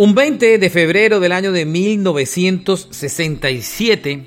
Un 0.00 0.14
20 0.14 0.56
de 0.56 0.70
febrero 0.70 1.20
del 1.20 1.30
año 1.30 1.52
de 1.52 1.66
1967 1.66 4.26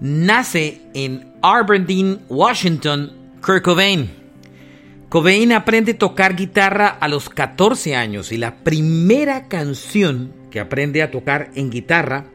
nace 0.00 0.82
en 0.94 1.32
Aberdeen, 1.42 2.20
Washington, 2.28 3.10
Kurt 3.44 3.64
Cobain. 3.64 4.08
Cobain 5.08 5.50
aprende 5.50 5.90
a 5.90 5.98
tocar 5.98 6.36
guitarra 6.36 6.86
a 6.86 7.08
los 7.08 7.28
14 7.28 7.96
años 7.96 8.30
y 8.30 8.36
la 8.36 8.62
primera 8.62 9.48
canción 9.48 10.32
que 10.48 10.60
aprende 10.60 11.02
a 11.02 11.10
tocar 11.10 11.50
en 11.56 11.70
guitarra 11.70 12.26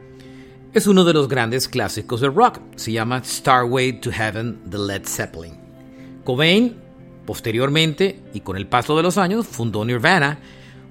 es 0.74 0.86
uno 0.86 1.04
de 1.04 1.14
los 1.14 1.28
grandes 1.28 1.68
clásicos 1.68 2.20
del 2.20 2.34
rock. 2.34 2.60
Se 2.76 2.92
llama 2.92 3.24
Starway 3.24 4.02
to 4.02 4.12
Heaven 4.12 4.58
de 4.66 4.78
Led 4.80 5.06
Zeppelin. 5.06 5.54
Cobain, 6.24 6.76
posteriormente 7.24 8.20
y 8.34 8.40
con 8.40 8.58
el 8.58 8.66
paso 8.66 8.94
de 8.98 9.02
los 9.02 9.16
años, 9.16 9.46
fundó 9.46 9.82
Nirvana, 9.82 10.40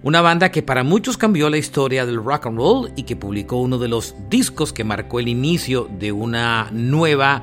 una 0.05 0.21
banda 0.21 0.51
que 0.51 0.61
para 0.61 0.83
muchos 0.83 1.17
cambió 1.17 1.49
la 1.49 1.57
historia 1.57 2.05
del 2.05 2.23
rock 2.23 2.45
and 2.45 2.59
roll 2.59 2.91
y 2.95 3.03
que 3.03 3.15
publicó 3.15 3.57
uno 3.57 3.79
de 3.79 3.87
los 3.87 4.15
discos 4.29 4.71
que 4.71 4.83
marcó 4.83 5.19
el 5.19 5.27
inicio 5.27 5.89
de 5.97 6.11
una 6.11 6.69
nueva 6.71 7.41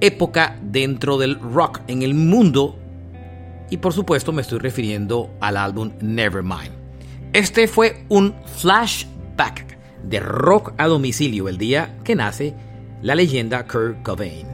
época 0.00 0.58
dentro 0.60 1.18
del 1.18 1.38
rock 1.38 1.82
en 1.86 2.02
el 2.02 2.14
mundo. 2.14 2.76
Y 3.70 3.76
por 3.76 3.92
supuesto 3.92 4.32
me 4.32 4.42
estoy 4.42 4.58
refiriendo 4.58 5.30
al 5.40 5.56
álbum 5.56 5.92
Nevermind. 6.00 6.72
Este 7.32 7.68
fue 7.68 8.04
un 8.08 8.34
flashback 8.56 9.78
de 10.02 10.18
rock 10.18 10.72
a 10.76 10.88
domicilio 10.88 11.48
el 11.48 11.58
día 11.58 11.96
que 12.02 12.16
nace 12.16 12.56
la 13.02 13.14
leyenda 13.14 13.68
Kurt 13.68 14.02
Cobain. 14.02 14.53